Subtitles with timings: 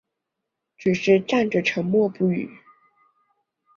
[0.77, 2.49] 只是站着沉默不语